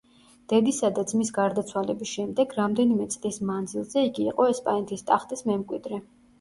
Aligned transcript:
დედისა 0.53 0.89
და 0.95 1.03
ძმის 1.11 1.31
გარდაცვალების 1.35 2.15
შემდეგ, 2.17 2.57
რამდენიმე 2.61 3.07
წლის 3.17 3.39
მანძილზე 3.53 4.07
იგი 4.11 4.29
იყო 4.33 4.51
ესპანეთის 4.57 5.09
ტახტის 5.15 5.49
მემკვიდრე. 5.55 6.05